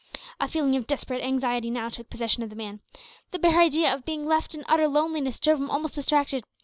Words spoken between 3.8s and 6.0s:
of being left in utter loneliness drove him almost